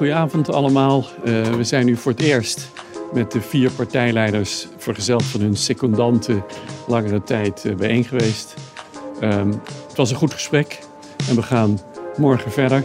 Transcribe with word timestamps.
goedenavond 0.00 0.52
allemaal. 0.52 1.04
Uh, 1.24 1.42
we 1.42 1.64
zijn 1.64 1.86
nu 1.86 1.96
voor 1.96 2.12
het 2.12 2.20
eerst 2.20 2.70
met 3.12 3.32
de 3.32 3.40
vier 3.40 3.70
partijleiders 3.70 4.68
vergezeld 4.76 5.24
van 5.24 5.40
hun 5.40 5.56
secondanten 5.56 6.44
langere 6.86 7.22
tijd 7.22 7.64
uh, 7.64 7.74
bijeen 7.74 8.04
geweest. 8.04 8.54
Um, 9.22 9.50
het 9.88 9.96
was 9.96 10.10
een 10.10 10.16
goed 10.16 10.32
gesprek 10.32 10.78
en 11.28 11.34
we 11.34 11.42
gaan 11.42 11.78
morgen 12.16 12.52
verder. 12.52 12.84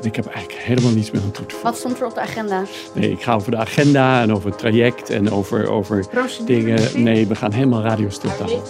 En 0.00 0.06
ik 0.06 0.16
heb 0.16 0.26
eigenlijk 0.26 0.64
helemaal 0.64 0.92
niets 0.92 1.10
meer 1.10 1.22
aan 1.22 1.30
toe 1.30 1.46
te 1.46 1.54
voegen. 1.54 1.70
Wat 1.70 1.78
stond 1.78 2.00
er 2.00 2.06
op 2.06 2.14
de 2.14 2.20
agenda? 2.20 2.62
Nee, 2.94 3.10
ik 3.10 3.22
ga 3.22 3.34
over 3.34 3.50
de 3.50 3.56
agenda 3.56 4.22
en 4.22 4.32
over 4.32 4.50
het 4.50 4.58
traject 4.58 5.10
en 5.10 5.30
over, 5.30 5.70
over 5.70 6.06
dingen. 6.44 7.02
Nee, 7.02 7.26
we 7.26 7.34
gaan 7.34 7.52
helemaal 7.52 7.82
radio 7.82 8.08
houden. 8.26 8.62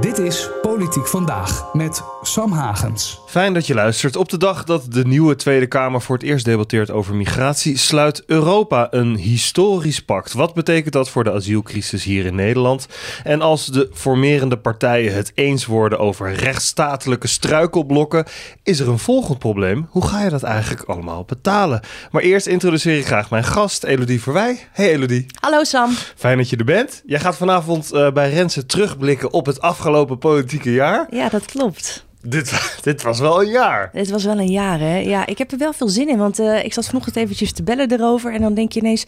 Dit 0.00 0.18
is 0.18 0.48
Politiek 0.78 1.06
Vandaag 1.06 1.72
met 1.72 2.02
Sam 2.22 2.52
Hagens. 2.52 3.20
Fijn 3.26 3.54
dat 3.54 3.66
je 3.66 3.74
luistert. 3.74 4.16
Op 4.16 4.28
de 4.28 4.36
dag 4.36 4.64
dat 4.64 4.92
de 4.92 5.06
nieuwe 5.06 5.36
Tweede 5.36 5.66
Kamer 5.66 6.00
voor 6.00 6.16
het 6.16 6.24
eerst 6.24 6.44
debatteert 6.44 6.90
over 6.90 7.14
migratie, 7.14 7.76
sluit 7.76 8.22
Europa 8.26 8.86
een 8.90 9.16
historisch 9.16 10.04
pact. 10.04 10.32
Wat 10.32 10.54
betekent 10.54 10.92
dat 10.92 11.10
voor 11.10 11.24
de 11.24 11.32
asielcrisis 11.32 12.04
hier 12.04 12.26
in 12.26 12.34
Nederland? 12.34 12.86
En 13.24 13.40
als 13.40 13.66
de 13.66 13.90
formerende 13.92 14.58
partijen 14.58 15.14
het 15.14 15.32
eens 15.34 15.66
worden 15.66 15.98
over 15.98 16.34
rechtsstatelijke 16.34 17.28
struikelblokken, 17.28 18.24
is 18.62 18.80
er 18.80 18.88
een 18.88 18.98
volgend 18.98 19.38
probleem. 19.38 19.86
Hoe 19.90 20.06
ga 20.06 20.22
je 20.22 20.30
dat 20.30 20.42
eigenlijk 20.42 20.82
allemaal 20.82 21.24
betalen? 21.24 21.80
Maar 22.10 22.22
eerst 22.22 22.46
introduceer 22.46 22.98
ik 22.98 23.06
graag 23.06 23.30
mijn 23.30 23.44
gast, 23.44 23.84
Elodie 23.84 24.22
Verwij. 24.22 24.58
Hey 24.72 24.90
Elodie. 24.90 25.26
Hallo 25.40 25.64
Sam. 25.64 25.90
Fijn 26.16 26.36
dat 26.36 26.50
je 26.50 26.56
er 26.56 26.64
bent. 26.64 27.02
Jij 27.06 27.20
gaat 27.20 27.36
vanavond 27.36 27.94
uh, 27.94 28.10
bij 28.10 28.30
Rensen 28.30 28.66
terugblikken 28.66 29.32
op 29.32 29.46
het 29.46 29.60
afgelopen 29.60 30.18
politieke 30.18 30.66
jaar. 30.72 31.06
Ja, 31.10 31.28
dat 31.28 31.44
klopt. 31.44 32.06
Dit, 32.22 32.52
dit 32.82 33.02
was 33.02 33.20
wel 33.20 33.42
een 33.42 33.50
jaar. 33.50 33.90
Dit 33.92 34.10
was 34.10 34.24
wel 34.24 34.38
een 34.38 34.50
jaar, 34.50 34.78
hè? 34.78 34.96
Ja, 34.96 35.26
ik 35.26 35.38
heb 35.38 35.52
er 35.52 35.58
wel 35.58 35.72
veel 35.72 35.88
zin 35.88 36.08
in. 36.08 36.18
Want 36.18 36.40
uh, 36.40 36.64
ik 36.64 36.72
zat 36.72 36.86
vanochtend 36.86 37.16
eventjes 37.16 37.52
te 37.52 37.62
bellen 37.62 37.92
erover. 37.92 38.32
En 38.32 38.40
dan 38.40 38.54
denk 38.54 38.72
je 38.72 38.80
ineens... 38.80 39.04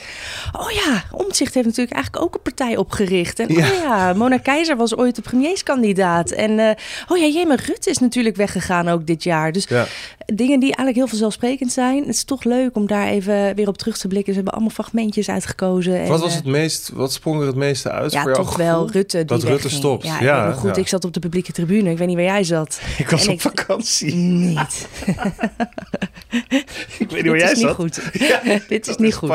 Oh 0.52 0.70
ja, 0.70 1.02
Omtzigt 1.12 1.54
heeft 1.54 1.66
natuurlijk 1.66 1.94
eigenlijk 1.94 2.24
ook 2.24 2.34
een 2.34 2.42
partij 2.42 2.76
opgericht. 2.76 3.38
En 3.38 3.54
ja. 3.54 3.68
oh 3.68 3.74
ja, 3.82 4.12
Mona 4.12 4.38
Keizer 4.38 4.76
was 4.76 4.96
ooit 4.96 5.16
de 5.16 5.22
premierskandidaat. 5.22 6.30
En 6.30 6.50
uh, 6.50 6.70
oh 7.08 7.18
ja, 7.18 7.26
Jema 7.26 7.54
Rutte 7.54 7.90
is 7.90 7.98
natuurlijk 7.98 8.36
weggegaan 8.36 8.88
ook 8.88 9.06
dit 9.06 9.22
jaar. 9.22 9.52
Dus 9.52 9.64
ja. 9.68 9.86
Dingen 10.34 10.60
die 10.60 10.68
eigenlijk 10.68 10.96
heel 10.96 11.06
vanzelfsprekend 11.06 11.72
zijn. 11.72 11.98
Het 11.98 12.14
is 12.14 12.24
toch 12.24 12.44
leuk 12.44 12.76
om 12.76 12.86
daar 12.86 13.06
even 13.06 13.54
weer 13.54 13.68
op 13.68 13.78
terug 13.78 13.98
te 13.98 14.08
blikken. 14.08 14.28
Ze 14.28 14.34
hebben 14.34 14.52
allemaal 14.52 14.74
fragmentjes 14.74 15.28
uitgekozen. 15.28 16.06
Wat 16.06 16.20
was 16.20 16.34
het 16.34 16.44
meest... 16.44 16.90
Wat 16.94 17.12
sprong 17.12 17.40
er 17.40 17.46
het 17.46 17.56
meeste 17.56 17.90
uit 17.90 18.12
ja, 18.12 18.22
voor 18.22 18.32
toch 18.32 18.56
wel 18.56 18.90
Rutte 18.90 19.16
die 19.16 19.26
Dat 19.26 19.42
Rutte 19.42 19.68
stopt. 19.68 20.04
Ja, 20.06 20.22
ja, 20.22 20.52
goed. 20.52 20.76
Ik 20.76 20.88
zat 20.88 21.04
op 21.04 21.12
de 21.12 21.20
publieke 21.20 21.52
tribune. 21.52 21.90
Ik 21.90 21.98
weet 21.98 22.06
niet 22.06 22.16
waar 22.16 22.24
jij 22.24 22.44
zat. 22.44 22.80
Ik 22.98 23.10
was 23.10 23.22
en 23.22 23.28
op 23.28 23.34
ik, 23.34 23.40
vakantie. 23.40 24.14
Niet. 24.14 24.88
ik 26.98 27.10
weet 27.10 27.22
niet 27.22 27.26
waar 27.26 27.38
jij 27.38 27.54
zat. 27.54 27.74
Goed. 27.74 28.00
Ja, 28.12 28.40
Dit 28.68 28.88
is 28.88 28.96
niet 28.96 29.14
goed. 29.14 29.28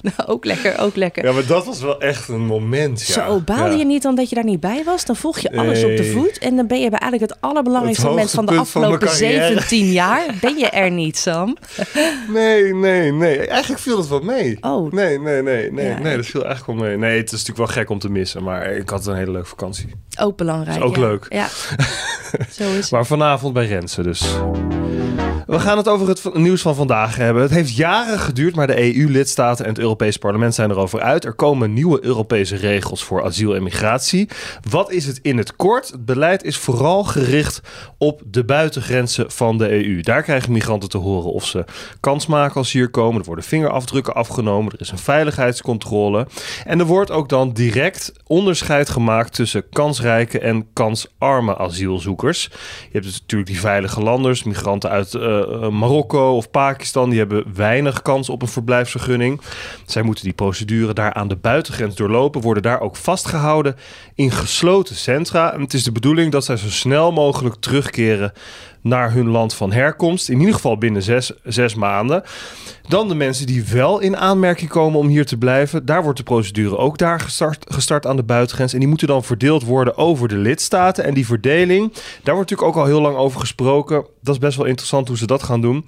nou, 0.00 0.28
ook 0.28 0.44
lekker, 0.44 0.78
ook 0.78 0.96
lekker. 0.96 1.24
Ja, 1.24 1.32
maar 1.32 1.46
dat 1.46 1.66
was 1.66 1.80
wel 1.80 2.00
echt 2.00 2.28
een 2.28 2.46
moment. 2.46 3.06
Ja. 3.06 3.12
Zo, 3.12 3.40
baalde 3.40 3.76
je 3.76 3.84
niet 3.84 4.02
dan 4.02 4.14
dat 4.14 4.28
je 4.28 4.34
daar 4.34 4.44
niet 4.44 4.60
bij 4.60 4.82
was? 4.84 5.04
Dan 5.04 5.16
volg 5.16 5.38
je 5.38 5.56
alles 5.56 5.82
nee. 5.82 5.90
op 5.90 5.96
de 5.96 6.04
voet. 6.04 6.38
En 6.38 6.56
dan 6.56 6.66
ben 6.66 6.80
je 6.80 6.90
bij 6.90 6.98
eigenlijk 6.98 7.32
het 7.32 7.40
allerbelangrijkste 7.40 8.02
het 8.02 8.14
moment 8.14 8.30
van 8.30 8.46
de 8.46 8.56
afgelopen 8.56 9.08
van 9.08 9.16
17 9.16 9.92
jaar. 9.92 10.27
Ben 10.40 10.58
je 10.58 10.66
er 10.66 10.90
niet, 10.90 11.18
Sam? 11.18 11.56
nee, 12.28 12.74
nee, 12.74 13.12
nee. 13.12 13.46
Eigenlijk 13.46 13.80
viel 13.80 13.98
het 13.98 14.08
wel 14.08 14.20
mee. 14.20 14.56
Oh. 14.60 14.92
Nee, 14.92 15.20
nee, 15.20 15.42
nee. 15.42 15.72
Nee, 15.72 15.86
ja, 15.86 15.98
nee 15.98 16.16
dat 16.16 16.26
viel 16.26 16.44
eigenlijk 16.44 16.80
wel 16.80 16.88
mee. 16.88 16.96
Nee, 16.96 17.16
het 17.16 17.32
is 17.32 17.38
natuurlijk 17.38 17.58
wel 17.58 17.66
gek 17.66 17.90
om 17.90 17.98
te 17.98 18.10
missen. 18.10 18.42
Maar 18.42 18.72
ik 18.72 18.88
had 18.88 19.06
een 19.06 19.16
hele 19.16 19.30
leuke 19.30 19.48
vakantie. 19.48 19.94
Ook 20.20 20.36
belangrijk. 20.36 20.78
Is 20.78 20.82
ook 20.84 20.94
ja. 20.96 21.00
leuk. 21.00 21.26
Ja, 21.28 21.46
zo 22.58 22.64
is 22.64 22.76
het. 22.76 22.90
Maar 22.90 23.06
vanavond 23.06 23.52
bij 23.52 23.66
Rensen 23.66 24.04
dus. 24.04 24.36
We 25.48 25.60
gaan 25.60 25.76
het 25.76 25.88
over 25.88 26.08
het 26.08 26.34
nieuws 26.34 26.62
van 26.62 26.74
vandaag 26.74 27.16
hebben. 27.16 27.42
Het 27.42 27.50
heeft 27.50 27.76
jaren 27.76 28.18
geduurd, 28.18 28.54
maar 28.54 28.66
de 28.66 28.96
EU-lidstaten 28.96 29.64
en 29.64 29.70
het 29.70 29.80
Europese 29.80 30.18
parlement 30.18 30.54
zijn 30.54 30.70
erover 30.70 31.00
uit. 31.00 31.24
Er 31.24 31.34
komen 31.34 31.72
nieuwe 31.72 32.04
Europese 32.04 32.56
regels 32.56 33.04
voor 33.04 33.24
asiel 33.24 33.54
en 33.54 33.62
migratie. 33.62 34.28
Wat 34.70 34.90
is 34.90 35.06
het 35.06 35.18
in 35.22 35.38
het 35.38 35.56
kort? 35.56 35.88
Het 35.90 36.04
beleid 36.04 36.44
is 36.44 36.56
vooral 36.56 37.04
gericht 37.04 37.60
op 37.98 38.22
de 38.26 38.44
buitengrenzen 38.44 39.30
van 39.30 39.58
de 39.58 39.70
EU. 39.70 40.00
Daar 40.00 40.22
krijgen 40.22 40.52
migranten 40.52 40.88
te 40.88 40.98
horen 40.98 41.32
of 41.32 41.46
ze 41.46 41.64
kans 42.00 42.26
maken 42.26 42.56
als 42.56 42.70
ze 42.70 42.78
hier 42.78 42.90
komen. 42.90 43.20
Er 43.20 43.26
worden 43.26 43.44
vingerafdrukken 43.44 44.14
afgenomen. 44.14 44.72
Er 44.72 44.80
is 44.80 44.90
een 44.90 44.98
veiligheidscontrole. 44.98 46.26
En 46.64 46.78
er 46.78 46.86
wordt 46.86 47.10
ook 47.10 47.28
dan 47.28 47.52
direct 47.52 48.12
onderscheid 48.26 48.88
gemaakt 48.88 49.34
tussen 49.34 49.68
kansrijke 49.68 50.38
en 50.38 50.66
kansarme 50.72 51.58
asielzoekers. 51.58 52.42
Je 52.82 52.88
hebt 52.92 53.04
dus 53.04 53.20
natuurlijk 53.20 53.50
die 53.50 53.60
veilige 53.60 54.00
landers, 54.00 54.42
migranten 54.42 54.90
uit 54.90 55.14
uh, 55.14 55.37
Marokko 55.70 56.36
of 56.36 56.50
Pakistan, 56.50 57.10
die 57.10 57.18
hebben 57.18 57.44
weinig 57.54 58.02
kans 58.02 58.28
op 58.28 58.42
een 58.42 58.48
verblijfsvergunning. 58.48 59.40
Zij 59.86 60.02
moeten 60.02 60.24
die 60.24 60.32
procedure 60.32 60.92
daar 60.92 61.12
aan 61.12 61.28
de 61.28 61.36
buitengrens 61.36 61.94
doorlopen, 61.94 62.40
worden 62.40 62.62
daar 62.62 62.80
ook 62.80 62.96
vastgehouden 62.96 63.76
in 64.14 64.30
gesloten 64.30 64.96
centra. 64.96 65.52
En 65.52 65.60
het 65.60 65.74
is 65.74 65.84
de 65.84 65.92
bedoeling 65.92 66.32
dat 66.32 66.44
zij 66.44 66.56
zo 66.56 66.68
snel 66.68 67.12
mogelijk 67.12 67.54
terugkeren 67.54 68.32
naar 68.80 69.12
hun 69.12 69.28
land 69.28 69.54
van 69.54 69.72
herkomst. 69.72 70.28
In 70.28 70.38
ieder 70.38 70.54
geval 70.54 70.78
binnen 70.78 71.02
zes, 71.02 71.32
zes 71.44 71.74
maanden. 71.74 72.22
Dan 72.88 73.08
de 73.08 73.14
mensen 73.14 73.46
die 73.46 73.64
wel 73.64 73.98
in 73.98 74.16
aanmerking 74.16 74.70
komen 74.70 74.98
om 74.98 75.08
hier 75.08 75.26
te 75.26 75.36
blijven. 75.36 75.86
Daar 75.86 76.02
wordt 76.02 76.18
de 76.18 76.24
procedure 76.24 76.76
ook 76.76 76.98
daar 76.98 77.20
gestart, 77.20 77.64
gestart 77.68 78.06
aan 78.06 78.16
de 78.16 78.22
buitengrens. 78.22 78.72
En 78.72 78.78
die 78.78 78.88
moeten 78.88 79.06
dan 79.06 79.24
verdeeld 79.24 79.64
worden 79.64 79.96
over 79.96 80.28
de 80.28 80.36
lidstaten. 80.36 81.04
En 81.04 81.14
die 81.14 81.26
verdeling, 81.26 81.92
daar 81.92 82.34
wordt 82.34 82.50
natuurlijk 82.50 82.68
ook 82.68 82.82
al 82.82 82.90
heel 82.90 83.00
lang 83.00 83.16
over 83.16 83.40
gesproken. 83.40 84.06
Dat 84.22 84.34
is 84.34 84.40
best 84.40 84.56
wel 84.56 84.66
interessant 84.66 85.08
hoe 85.08 85.16
ze 85.16 85.26
dat 85.26 85.42
gaan 85.42 85.60
doen. 85.60 85.84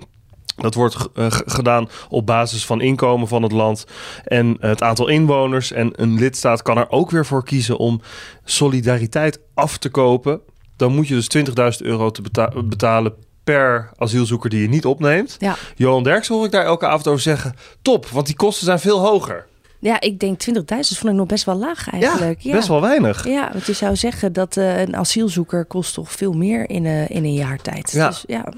Dat 0.57 0.75
wordt 0.75 0.97
uh, 1.15 1.27
gedaan 1.29 1.89
op 2.09 2.27
basis 2.27 2.67
van 2.67 2.81
inkomen 2.81 3.29
van 3.29 3.43
het 3.43 3.53
land 3.53 3.87
en 4.25 4.57
het 4.61 4.83
aantal 4.83 5.09
inwoners. 5.09 5.73
En 5.73 5.91
een 5.93 6.19
lidstaat 6.19 6.63
kan 6.63 6.79
er 6.79 6.91
ook 6.91 7.11
weer 7.11 7.27
voor 7.27 7.45
kiezen 7.45 7.79
om 7.79 8.01
solidariteit 8.45 9.41
af 9.55 9.79
te 9.79 9.89
kopen. 9.89 10.41
Dan 10.81 10.95
moet 10.95 11.09
je 11.09 11.15
dus 11.15 11.29
20.000 11.81 11.87
euro 11.87 12.11
te 12.11 12.23
beta 12.23 12.53
betalen 12.65 13.13
per 13.45 13.91
asielzoeker 13.97 14.51
die 14.51 14.63
je 14.63 14.69
niet 14.69 14.85
opneemt. 14.85 15.37
Ja. 15.39 15.57
Johan 15.77 16.03
Derks 16.03 16.29
hoor 16.29 16.45
ik 16.45 16.51
daar 16.51 16.65
elke 16.65 16.87
avond 16.87 17.07
over 17.09 17.21
zeggen: 17.21 17.55
top, 17.83 18.07
want 18.07 18.27
die 18.27 18.37
kosten 18.37 18.65
zijn 18.65 18.79
veel 18.79 18.99
hoger. 18.99 19.47
Ja, 19.81 20.01
ik 20.01 20.21
denk 20.21 20.41
20.000 20.49 20.55
vond 20.69 21.05
ik 21.05 21.13
nog 21.13 21.27
best 21.27 21.45
wel 21.45 21.57
laag 21.57 21.91
eigenlijk. 21.91 22.41
Ja, 22.41 22.53
best 22.53 22.69
wel 22.69 22.81
weinig. 22.81 23.29
Ja, 23.29 23.51
want 23.53 23.67
je 23.67 23.73
zou 23.73 23.97
zeggen 23.97 24.33
dat 24.33 24.57
uh, 24.57 24.81
een 24.81 24.97
asielzoeker 24.97 25.65
kost 25.65 25.95
toch 25.95 26.13
veel 26.13 26.33
meer 26.33 26.71
in, 26.71 26.85
uh, 26.85 27.11
in 27.11 27.25
een 27.25 27.35
jaar 27.35 27.59
tijd. 27.59 27.91
Ja. 27.91 28.09
Dus, 28.09 28.25
ja. 28.27 28.53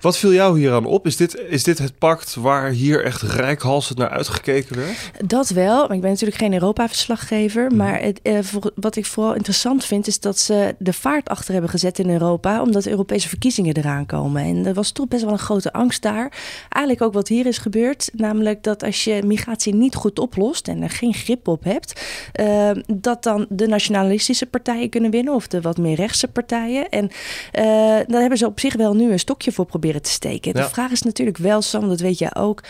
Wat 0.00 0.18
viel 0.18 0.32
jou 0.32 0.58
hier 0.58 0.72
aan 0.72 0.84
op? 0.84 1.06
Is 1.06 1.16
dit, 1.16 1.40
is 1.48 1.62
dit 1.62 1.78
het 1.78 1.98
pact 1.98 2.34
waar 2.34 2.70
hier 2.70 3.04
echt 3.04 3.22
rijkhalsend 3.22 3.98
naar 3.98 4.08
uitgekeken 4.08 4.76
werd? 4.76 5.10
Dat 5.24 5.48
wel. 5.48 5.86
Maar 5.86 5.96
ik 5.96 6.00
ben 6.00 6.10
natuurlijk 6.10 6.38
geen 6.38 6.52
Europa-verslaggever. 6.52 7.66
Mhm. 7.66 7.76
Maar 7.76 8.00
het, 8.00 8.20
uh, 8.22 8.38
voor, 8.42 8.70
wat 8.74 8.96
ik 8.96 9.06
vooral 9.06 9.34
interessant 9.34 9.84
vind, 9.84 10.06
is 10.06 10.20
dat 10.20 10.38
ze 10.38 10.74
de 10.78 10.92
vaart 10.92 11.28
achter 11.28 11.52
hebben 11.52 11.70
gezet 11.70 11.98
in 11.98 12.10
Europa. 12.10 12.62
Omdat 12.62 12.82
de 12.82 12.90
Europese 12.90 13.28
verkiezingen 13.28 13.76
eraan 13.76 14.06
komen. 14.06 14.42
En 14.42 14.66
er 14.66 14.74
was 14.74 14.90
toch 14.90 15.08
best 15.08 15.22
wel 15.22 15.32
een 15.32 15.38
grote 15.38 15.72
angst 15.72 16.02
daar. 16.02 16.32
Eigenlijk 16.68 17.02
ook 17.02 17.12
wat 17.12 17.28
hier 17.28 17.46
is 17.46 17.58
gebeurd. 17.58 18.10
Namelijk 18.12 18.62
dat 18.62 18.82
als 18.82 19.04
je 19.04 19.22
migratie 19.24 19.74
niet 19.74 19.94
goed 19.94 20.18
oplost 20.18 20.67
en 20.68 20.82
er 20.82 20.90
geen 20.90 21.14
grip 21.14 21.48
op 21.48 21.64
hebt, 21.64 22.00
uh, 22.40 22.70
dat 22.86 23.22
dan 23.22 23.46
de 23.48 23.66
nationalistische 23.66 24.46
partijen 24.46 24.88
kunnen 24.88 25.10
winnen 25.10 25.34
of 25.34 25.46
de 25.46 25.60
wat 25.60 25.78
meer 25.78 25.96
rechtse 25.96 26.28
partijen. 26.28 26.88
En 26.88 27.04
uh, 27.04 27.62
daar 28.06 28.20
hebben 28.20 28.38
ze 28.38 28.46
op 28.46 28.60
zich 28.60 28.74
wel 28.76 28.94
nu 28.94 29.12
een 29.12 29.18
stokje 29.18 29.52
voor 29.52 29.66
proberen 29.66 30.02
te 30.02 30.10
steken. 30.10 30.52
Ja. 30.54 30.62
De 30.62 30.68
vraag 30.68 30.90
is 30.90 31.02
natuurlijk 31.02 31.38
wel, 31.38 31.62
Sam, 31.62 31.88
dat 31.88 32.00
weet 32.00 32.18
jij 32.18 32.34
ook. 32.34 32.62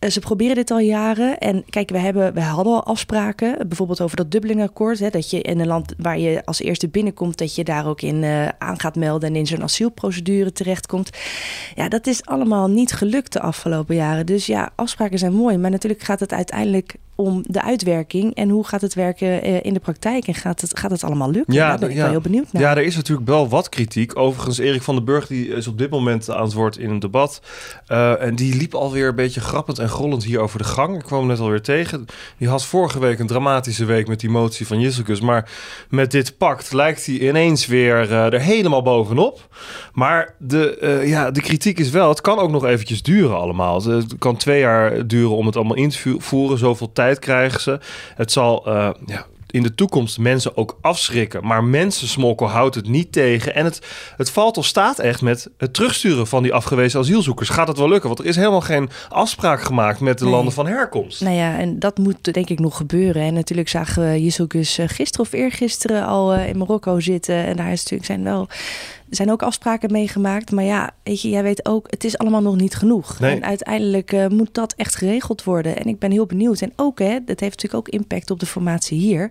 Uh, 0.00 0.10
ze 0.10 0.20
proberen 0.20 0.54
dit 0.54 0.70
al 0.70 0.78
jaren. 0.78 1.38
En 1.38 1.64
kijk, 1.70 1.90
we, 1.90 1.98
hebben, 1.98 2.34
we 2.34 2.40
hadden 2.40 2.72
al 2.72 2.84
afspraken. 2.84 3.68
Bijvoorbeeld 3.68 4.00
over 4.00 4.16
dat 4.16 4.30
Dublin-akkoord. 4.30 4.98
Hè, 4.98 5.10
dat 5.10 5.30
je 5.30 5.40
in 5.40 5.60
een 5.60 5.66
land 5.66 5.94
waar 5.98 6.18
je 6.18 6.42
als 6.44 6.60
eerste 6.60 6.88
binnenkomt... 6.88 7.38
dat 7.38 7.54
je 7.54 7.64
daar 7.64 7.86
ook 7.86 8.02
in 8.02 8.22
uh, 8.22 8.48
aan 8.58 8.80
gaat 8.80 8.96
melden... 8.96 9.28
en 9.28 9.36
in 9.36 9.46
zo'n 9.46 9.62
asielprocedure 9.62 10.52
terechtkomt. 10.52 11.10
Ja, 11.74 11.88
dat 11.88 12.06
is 12.06 12.24
allemaal 12.24 12.68
niet 12.68 12.92
gelukt 12.92 13.32
de 13.32 13.40
afgelopen 13.40 13.94
jaren. 13.94 14.26
Dus 14.26 14.46
ja, 14.46 14.70
afspraken 14.74 15.18
zijn 15.18 15.32
mooi. 15.32 15.56
Maar 15.56 15.70
natuurlijk 15.70 16.02
gaat 16.02 16.20
het 16.20 16.32
uiteindelijk 16.32 16.94
om 17.20 17.44
de 17.46 17.62
uitwerking 17.62 18.34
en 18.34 18.48
hoe 18.48 18.66
gaat 18.66 18.80
het 18.80 18.94
werken 18.94 19.48
uh, 19.48 19.58
in 19.62 19.74
de 19.74 19.80
praktijk 19.80 20.26
en 20.26 20.34
gaat 20.34 20.60
het, 20.60 20.78
gaat 20.78 20.90
het 20.90 21.04
allemaal 21.04 21.30
lukken? 21.30 21.54
Ja, 21.54 21.68
Daar 21.68 21.78
ben 21.78 21.88
ik 21.88 21.94
ja. 21.94 22.00
wel 22.00 22.10
heel 22.10 22.20
benieuwd 22.20 22.52
naar. 22.52 22.62
Ja, 22.62 22.76
er 22.76 22.82
is 22.82 22.96
natuurlijk 22.96 23.28
wel 23.28 23.48
wat 23.48 23.68
kritiek. 23.68 24.18
Overigens, 24.18 24.58
Erik 24.58 24.82
van 24.82 24.94
den 24.94 25.04
Burg 25.04 25.26
die 25.26 25.48
is 25.48 25.66
op 25.66 25.78
dit 25.78 25.90
moment 25.90 26.30
aan 26.30 26.42
het 26.42 26.52
woord 26.52 26.76
in 26.76 26.90
een 26.90 26.98
debat. 26.98 27.40
Uh, 27.88 28.22
en 28.22 28.34
die 28.34 28.56
liep 28.56 28.74
alweer 28.74 29.08
een 29.08 29.14
beetje 29.14 29.40
grappend 29.40 29.78
en 29.78 29.88
grollend 29.88 30.24
hier 30.24 30.40
over 30.40 30.58
de 30.58 30.64
gang. 30.64 30.96
Ik 30.96 31.04
kwam 31.04 31.18
hem 31.18 31.28
net 31.28 31.38
alweer 31.38 31.62
tegen. 31.62 32.06
Die 32.38 32.48
had 32.48 32.64
vorige 32.64 33.00
week 33.00 33.18
een 33.18 33.26
dramatische 33.26 33.84
week 33.84 34.08
met 34.08 34.20
die 34.20 34.30
motie 34.30 34.66
van 34.66 34.80
Jisselkus. 34.80 35.20
Maar 35.20 35.50
met 35.88 36.10
dit 36.10 36.38
pact 36.38 36.72
lijkt 36.72 37.06
hij 37.06 37.18
ineens 37.18 37.66
weer 37.66 38.10
uh, 38.10 38.32
er 38.32 38.40
helemaal 38.40 38.82
bovenop. 38.82 39.48
Maar 39.92 40.34
de, 40.38 41.02
ja, 41.04 41.30
de 41.30 41.40
kritiek 41.40 41.78
is 41.78 41.90
wel, 41.90 42.08
het 42.08 42.20
kan 42.20 42.38
ook 42.38 42.50
nog 42.50 42.64
eventjes 42.64 43.02
duren 43.02 43.36
allemaal. 43.36 43.82
Het 43.82 44.18
kan 44.18 44.36
twee 44.36 44.60
jaar 44.60 45.06
duren 45.06 45.36
om 45.36 45.46
het 45.46 45.56
allemaal 45.56 45.76
in 45.76 45.88
te 45.88 46.16
voeren. 46.18 46.58
Zoveel 46.58 46.92
tijd 46.92 47.09
krijgen 47.18 47.60
ze. 47.60 47.78
Het 48.14 48.32
zal 48.32 48.68
uh, 48.68 48.90
ja, 49.06 49.26
in 49.50 49.62
de 49.62 49.74
toekomst 49.74 50.18
mensen 50.18 50.56
ook 50.56 50.78
afschrikken. 50.80 51.46
Maar 51.46 51.64
mensensmokkel 51.64 52.48
houdt 52.48 52.74
het 52.74 52.88
niet 52.88 53.12
tegen. 53.12 53.54
En 53.54 53.64
het, 53.64 53.80
het 54.16 54.30
valt 54.30 54.56
of 54.56 54.66
staat 54.66 54.98
echt 54.98 55.22
met 55.22 55.48
het 55.56 55.74
terugsturen 55.74 56.26
van 56.26 56.42
die 56.42 56.52
afgewezen 56.52 57.00
asielzoekers. 57.00 57.48
Gaat 57.48 57.68
het 57.68 57.78
wel 57.78 57.88
lukken? 57.88 58.08
Want 58.08 58.20
er 58.20 58.26
is 58.26 58.36
helemaal 58.36 58.60
geen 58.60 58.90
afspraak 59.08 59.62
gemaakt 59.62 60.00
met 60.00 60.18
de 60.18 60.24
Nee. 60.24 60.32
landen 60.34 60.52
van 60.52 60.66
herkomst. 60.66 61.20
Nou 61.20 61.34
ja, 61.34 61.58
en 61.58 61.78
dat 61.78 61.98
moet 61.98 62.32
denk 62.34 62.48
ik 62.48 62.58
nog 62.58 62.76
gebeuren. 62.76 63.22
En 63.22 63.34
natuurlijk 63.34 63.68
zagen 63.68 64.02
we 64.02 64.22
Jezoekus 64.22 64.78
gisteren 64.86 65.26
of 65.26 65.32
eergisteren 65.32 66.06
al 66.06 66.32
eh, 66.32 66.48
in 66.48 66.58
Marokko 66.58 67.00
zitten. 67.00 67.34
En 67.46 67.56
daar 67.56 67.72
is 67.72 67.78
natuurlijk 67.82 68.04
zijn 68.04 68.22
wel 68.24 68.48
zijn 69.10 69.30
ook 69.30 69.42
afspraken 69.42 69.92
meegemaakt. 69.92 70.50
Maar 70.50 70.64
ja, 70.64 70.90
weet 71.02 71.22
je, 71.22 71.28
jij 71.28 71.42
weet 71.42 71.66
ook, 71.66 71.86
het 71.90 72.04
is 72.04 72.18
allemaal 72.18 72.42
nog 72.42 72.56
niet 72.56 72.74
genoeg. 72.74 73.18
Nee. 73.18 73.34
En 73.34 73.44
uiteindelijk 73.44 74.12
eh, 74.12 74.26
moet 74.26 74.54
dat 74.54 74.74
echt 74.76 74.96
geregeld 74.96 75.44
worden. 75.44 75.76
En 75.76 75.86
ik 75.86 75.98
ben 75.98 76.10
heel 76.10 76.26
benieuwd. 76.26 76.60
En 76.60 76.72
ook, 76.76 76.98
hè, 76.98 77.18
dat 77.24 77.40
heeft 77.40 77.62
natuurlijk 77.62 77.74
ook 77.74 77.88
impact 77.88 78.30
op 78.30 78.40
de 78.40 78.46
formatie 78.46 78.98
hier. 78.98 79.30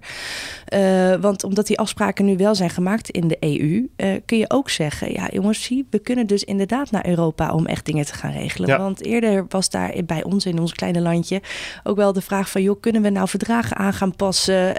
Eh, 0.65 1.15
want 1.15 1.43
omdat 1.43 1.67
die 1.67 1.79
afspraken 1.79 2.25
nu 2.25 2.37
wel 2.37 2.55
zijn 2.55 2.69
gemaakt 2.69 3.09
in 3.09 3.27
de 3.27 3.37
EU, 3.39 3.89
eh, 3.95 4.09
kun 4.25 4.37
je 4.37 4.49
ook 4.49 4.69
zeggen: 4.69 5.11
ja, 5.11 5.27
jongens, 5.31 5.63
zie, 5.63 5.87
we 5.89 5.99
kunnen 5.99 6.27
dus 6.27 6.43
inderdaad 6.43 6.91
naar 6.91 7.07
Europa 7.07 7.53
om 7.53 7.65
echt 7.65 7.85
dingen 7.85 8.05
te 8.05 8.13
gaan 8.13 8.31
regelen. 8.31 8.69
Ja. 8.69 8.77
Want 8.77 9.03
eerder 9.05 9.45
was 9.49 9.69
daar 9.69 9.93
bij 10.05 10.23
ons 10.23 10.45
in 10.45 10.59
ons 10.59 10.73
kleine 10.73 11.01
landje 11.01 11.41
ook 11.83 11.95
wel 11.95 12.13
de 12.13 12.21
vraag 12.21 12.49
van: 12.49 12.61
joh, 12.61 12.79
kunnen 12.79 13.01
we 13.01 13.09
nou 13.09 13.27
verdragen 13.27 13.77
aan 13.77 13.93
gaan 13.93 14.15
passen? 14.15 14.73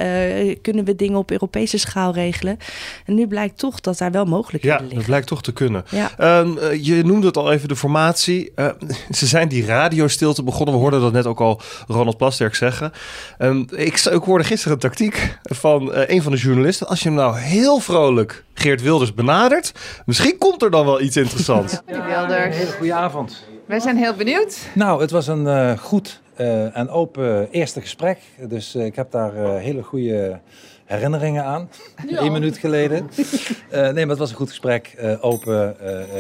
Kunnen 0.63 0.85
we 0.85 0.97
dingen 0.97 1.19
op 1.19 1.31
Europese 1.31 1.79
schaal 1.79 2.13
regelen? 2.13 2.57
En 3.05 3.15
nu 3.15 3.27
blijkt 3.27 3.59
toch 3.59 3.81
dat 3.81 3.99
daar 3.99 4.11
wel 4.11 4.25
mogelijkheden 4.25 4.89
Ja, 4.89 4.90
liggen. 4.91 4.97
dat 4.97 5.07
blijkt 5.07 5.27
toch 5.27 5.43
te 5.43 5.53
kunnen. 5.53 5.85
Ja. 5.89 6.11
Ehm, 6.17 6.59
eh, 6.59 6.85
je 6.85 7.05
noemde 7.05 7.27
het 7.27 7.37
al 7.37 7.53
even, 7.53 7.69
de 7.69 7.77
formatie. 7.77 8.53
Eh, 8.55 8.69
ze 9.11 9.27
zijn 9.27 9.49
die 9.49 9.67
radiostilte 9.67 10.43
begonnen. 10.43 10.75
We 10.75 10.81
hoorden 10.81 11.01
dat 11.01 11.13
net 11.13 11.27
ook 11.27 11.41
al 11.41 11.61
Ronald 11.87 12.17
Plasterk 12.17 12.55
zeggen. 12.55 12.93
Ehm, 13.39 13.65
ik, 13.71 13.99
ik 13.99 14.23
hoorde 14.23 14.45
gisteren 14.45 14.73
een 14.73 14.79
tactiek 14.79 15.39
van 15.43 15.93
eh, 15.93 16.15
een 16.15 16.23
van 16.23 16.33
de 16.33 16.39
journalisten. 16.39 16.89
Als 16.89 17.03
je 17.03 17.09
hem 17.09 17.19
nou 17.19 17.39
heel 17.39 17.79
vrolijk 17.79 18.45
Geert 18.55 18.83
Wilders 18.83 19.15
benadert... 19.15 19.73
misschien 20.07 20.39
komt 20.39 20.63
er 20.63 20.71
dan 20.71 20.85
wel 20.85 21.01
iets 21.01 21.17
interessants. 21.17 21.81
Meneer 21.87 22.05
Wilders. 22.05 22.45
Een 22.45 22.53
hele 22.53 22.73
goede 22.73 22.95
avond. 22.95 23.45
Wij 23.67 23.81
zijn 23.81 23.97
heel 23.97 24.15
benieuwd. 24.15 24.59
Nou, 24.75 25.01
het 25.01 25.11
was 25.11 25.27
een 25.27 25.47
eh, 25.47 25.79
goed 25.79 26.21
eh, 26.41 26.77
en 26.77 26.89
open 26.89 27.49
eerste 27.51 27.81
gesprek. 27.81 28.19
Dus 28.49 28.75
eh, 28.75 28.85
ik 28.85 28.97
heb 28.97 29.11
daar 29.11 29.35
eh, 29.37 29.57
hele 29.57 29.83
goede 29.83 30.41
herinneringen 30.85 31.45
aan. 31.45 31.69
Eén 32.09 32.33
minuut 32.33 32.59
geleden. 32.59 33.09
Eh, 33.71 33.81
nee, 33.83 33.93
maar 33.93 34.09
het 34.09 34.19
was 34.19 34.31
een 34.31 34.37
goed 34.37 34.49
gesprek. 34.49 34.87
eh, 34.97 35.25
open, 35.25 35.77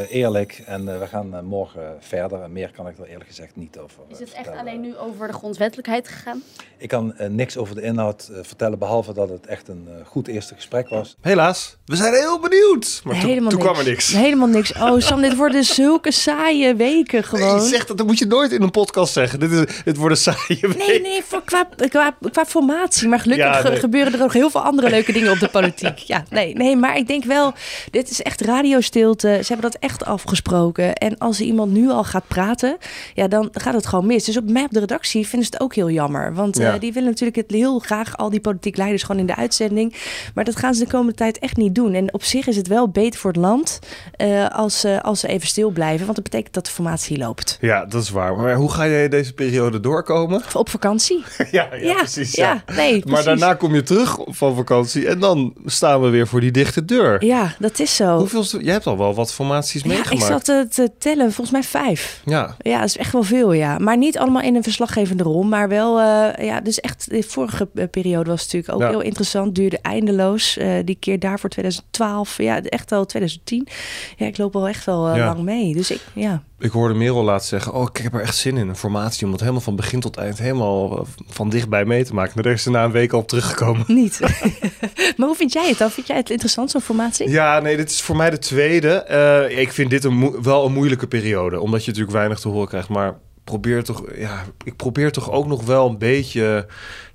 eerlijk. 0.08 0.62
En 0.66 1.00
we 1.00 1.06
gaan 1.06 1.44
morgen 1.44 1.96
verder. 2.00 2.42
En 2.42 2.52
meer 2.52 2.70
kan 2.76 2.88
ik 2.88 2.98
er 2.98 3.04
eerlijk 3.06 3.28
gezegd 3.28 3.56
niet 3.56 3.78
over 3.78 3.98
Is 4.08 4.18
het 4.18 4.28
echt 4.28 4.34
vertellen. 4.36 4.58
alleen 4.60 4.80
nu 4.80 4.96
over 4.96 5.26
de 5.26 5.32
grondwettelijkheid 5.32 6.08
gegaan? 6.08 6.42
Ik 6.76 6.88
kan 6.88 7.14
niks 7.28 7.56
over 7.56 7.74
de 7.74 7.82
inhoud 7.82 8.30
eh, 8.32 8.38
vertellen, 8.42 8.78
behalve 8.78 9.12
dat 9.12 9.28
het 9.28 9.46
echt 9.46 9.68
een 9.68 9.88
eh, 9.88 10.06
goed 10.06 10.28
eerste 10.28 10.54
gesprek 10.54 10.88
was. 10.88 11.16
Helaas, 11.20 11.76
we 11.84 11.96
zijn 11.96 12.14
heel 12.14 12.40
benieuwd. 12.40 13.00
Maar 13.04 13.20
toen, 13.20 13.28
Helemaal 13.28 13.50
toen 13.50 13.58
niks. 13.58 13.70
kwam 13.72 13.84
er 13.84 13.90
niks. 13.90 14.12
Helemaal 14.12 14.48
niks. 14.48 14.72
Oh, 14.72 14.98
Sam, 15.00 15.20
dit 15.20 15.36
worden 15.36 15.64
zulke 15.64 16.12
saaie 16.12 16.74
weken 16.74 17.24
gewoon. 17.24 17.54
Je 17.62 17.68
zegt 17.68 17.88
dat, 17.88 17.98
dat 17.98 18.06
moet 18.06 18.18
je 18.18 18.26
nooit 18.26 18.52
in 18.52 18.62
een 18.62 18.70
podcast 18.70 19.12
zeggen. 19.12 19.40
Dit, 19.40 19.50
is, 19.52 19.82
dit 19.84 19.96
wordt 19.96 20.09
saaie 20.16 20.58
Nee, 20.76 21.00
nee, 21.00 21.22
voor, 21.24 21.42
qua, 21.44 21.68
qua, 21.88 22.16
qua 22.32 22.44
formatie. 22.44 23.08
Maar 23.08 23.20
gelukkig 23.20 23.46
Ja, 23.46 23.62
nee. 23.62 23.72
ge- 23.72 23.78
gebeuren 23.80 24.12
er 24.12 24.18
nog 24.18 24.32
heel 24.32 24.50
veel 24.50 24.60
andere 24.60 24.90
leuke 24.90 25.12
dingen 25.12 25.30
op 25.32 25.38
de 25.38 25.48
politiek. 25.48 25.98
Ja, 26.10 26.24
nee, 26.30 26.54
nee, 26.54 26.76
maar 26.76 26.96
ik 26.96 27.06
denk 27.06 27.24
wel, 27.24 27.52
dit 27.90 28.10
is 28.10 28.22
echt 28.22 28.40
radiostilte. 28.40 29.28
Ze 29.28 29.52
hebben 29.52 29.70
dat 29.70 29.80
echt 29.80 30.04
afgesproken. 30.04 30.94
En 30.94 31.18
als 31.18 31.40
iemand 31.40 31.72
nu 31.72 31.90
al 31.90 32.04
gaat 32.04 32.26
praten, 32.28 32.76
ja, 33.14 33.28
dan 33.28 33.48
gaat 33.52 33.74
het 33.74 33.86
gewoon 33.86 34.06
mis. 34.06 34.24
Dus 34.24 34.36
op 34.36 34.50
mij 34.50 34.64
op 34.64 34.70
de 34.70 34.80
redactie 34.80 35.26
vinden 35.26 35.48
ze 35.48 35.52
het 35.54 35.62
ook 35.62 35.74
heel 35.74 35.90
jammer. 35.90 36.34
Want 36.34 36.58
eh, 36.58 36.74
die 36.80 36.92
willen 36.92 37.08
natuurlijk 37.08 37.36
het 37.36 37.50
heel 37.50 37.78
graag, 37.78 38.16
al 38.16 38.30
die 38.30 38.40
politiek 38.40 38.76
leiders, 38.76 39.02
gewoon 39.02 39.20
in 39.20 39.26
de 39.26 39.36
uitzending. 39.36 39.94
Maar 40.34 40.44
dat 40.44 40.56
gaan 40.56 40.74
ze 40.74 40.84
de 40.84 40.90
komende 40.90 41.14
tijd 41.14 41.38
echt 41.38 41.56
niet 41.56 41.74
doen. 41.74 41.94
En 41.94 42.14
op 42.14 42.24
zich 42.24 42.46
is 42.46 42.56
het 42.56 42.66
wel 42.68 42.88
beter 42.88 43.20
voor 43.20 43.30
het 43.30 43.40
land 43.40 43.78
eh, 44.16 44.48
als, 44.48 44.80
ze 44.80 45.02
als 45.02 45.20
ze 45.20 45.28
even 45.28 45.46
stil 45.48 45.70
blijven. 45.70 46.04
Want 46.04 46.14
dat 46.14 46.24
betekent 46.24 46.54
dat 46.54 46.64
de 46.66 46.70
formatie 46.72 47.18
loopt. 47.18 47.58
Ja, 47.60 47.84
dat 47.86 48.02
is 48.02 48.10
waar. 48.10 48.36
Maar 48.36 48.54
hoe 48.54 48.70
ga 48.72 48.86
jij 48.88 49.08
deze 49.08 49.32
periode 49.34 49.80
doorkomen? 49.90 50.42
Op 50.54 50.68
vakantie. 50.68 51.24
Ja, 51.50 51.68
ja, 51.80 51.94
precies. 51.94 52.34
Ja. 52.34 52.62
ja, 52.66 52.74
nee, 52.74 52.92
Maar 52.92 53.00
precies. 53.02 53.24
daarna 53.24 53.54
kom 53.54 53.74
je 53.74 53.82
terug 53.82 54.18
van 54.26 54.54
vakantie 54.56 55.08
en 55.08 55.18
dan 55.18 55.54
staan 55.66 56.00
we 56.02 56.08
weer 56.08 56.26
voor 56.26 56.40
die 56.40 56.50
dichte 56.50 56.84
deur. 56.84 57.24
Ja, 57.24 57.54
dat 57.58 57.78
is 57.78 57.96
zo. 57.96 58.16
Hoeveel, 58.18 58.44
jij 58.60 58.72
hebt 58.72 58.86
al 58.86 58.98
wel 58.98 59.14
wat 59.14 59.32
formaties 59.32 59.82
Ja, 59.82 59.88
ik 59.90 59.96
meegemaakt. 59.96 60.26
zat 60.26 60.44
te, 60.44 60.66
te 60.70 60.90
tellen, 60.98 61.32
volgens 61.32 61.50
mij 61.50 61.62
vijf. 61.62 62.20
Ja, 62.24 62.56
Ja, 62.58 62.78
dat 62.78 62.88
is 62.88 62.96
echt 62.96 63.12
wel 63.12 63.22
veel, 63.22 63.52
ja. 63.52 63.78
Maar 63.78 63.96
niet 63.96 64.18
allemaal 64.18 64.42
in 64.42 64.54
een 64.56 64.62
verslaggevende 64.62 65.22
rol, 65.22 65.42
maar 65.42 65.68
wel, 65.68 66.00
eh, 66.00 66.44
ja, 66.46 66.60
dus 66.60 66.80
echt, 66.80 67.10
de 67.10 67.22
vorige 67.22 67.68
eh, 67.74 67.84
periode 67.90 68.30
was 68.30 68.42
natuurlijk 68.44 68.72
ook 68.74 68.80
Ja. 68.80 68.88
heel 68.88 69.00
interessant, 69.00 69.54
duurde 69.54 69.78
eindeloos. 69.82 70.56
Eh, 70.56 70.72
die 70.84 70.96
keer 71.00 71.18
daarvoor 71.18 71.48
2012, 71.50 72.36
ja, 72.42 72.62
echt 72.62 72.92
al 72.92 73.06
2010. 73.06 73.68
Ja, 74.16 74.26
ik 74.26 74.38
loop 74.38 74.56
al 74.56 74.68
echt 74.68 74.84
wel 74.84 75.16
Ja. 75.16 75.24
lang 75.26 75.40
mee. 75.42 75.74
Dus 75.74 75.90
ik, 75.90 76.00
ja. 76.14 76.42
Ik 76.60 76.70
hoorde 76.70 76.94
Merel 76.94 77.24
laatst 77.24 77.48
zeggen... 77.48 77.72
oh, 77.72 77.88
ik 77.92 78.02
heb 78.02 78.14
er 78.14 78.20
echt 78.20 78.36
zin 78.36 78.56
in, 78.56 78.68
een 78.68 78.76
formatie... 78.76 79.26
om 79.26 79.32
het 79.32 79.40
helemaal 79.40 79.60
van 79.60 79.76
begin 79.76 80.00
tot 80.00 80.16
eind 80.16 80.38
helemaal 80.38 80.98
eh, 80.98 81.06
van 81.26 81.48
dichtbij 81.48 81.84
mee 81.84 82.04
te 82.04 82.14
maken. 82.14 82.42
Daar 82.42 82.52
is 82.52 82.62
ze 82.62 82.70
na 82.70 82.84
een 82.84 82.90
week 82.90 83.12
al 83.12 83.18
op 83.18 83.28
teruggekomen. 83.28 83.84
Niet. 84.02 84.20
maar 85.16 85.26
hoe 85.26 85.36
vind 85.36 85.52
jij 85.52 85.68
het 85.68 85.78
dan? 85.78 85.90
Vind 85.90 86.06
jij 86.06 86.16
het 86.16 86.30
interessant, 86.30 86.70
zo'n 86.70 86.80
formatie? 86.80 87.28
Ja, 87.28 87.60
nee, 87.60 87.76
dit 87.76 87.90
is 87.90 88.02
voor 88.02 88.16
mij 88.16 88.30
de 88.30 88.38
tweede. 88.38 88.88
Eh, 88.88 89.58
ik 89.58 89.72
vind 89.72 89.90
dit 89.90 90.04
een 90.04 90.42
wel 90.42 90.66
een 90.66 90.72
moeilijke 90.72 91.06
periode. 91.06 91.60
Omdat 91.60 91.80
je 91.80 91.90
natuurlijk 91.90 92.16
weinig 92.16 92.40
te 92.40 92.48
horen 92.48 92.68
krijgt. 92.68 92.88
Maar 92.88 93.18
probeer 93.44 93.84
toch, 93.84 94.02
ja, 94.16 94.44
ik 94.64 94.76
probeer 94.76 95.12
toch 95.12 95.30
ook 95.30 95.46
nog 95.46 95.64
wel 95.64 95.88
een 95.88 95.98
beetje 95.98 96.66